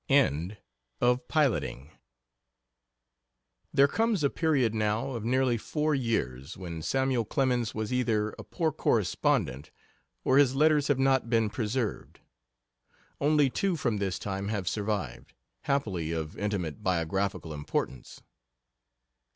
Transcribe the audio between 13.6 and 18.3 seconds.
from this time have survived happily of intimate biographical importance.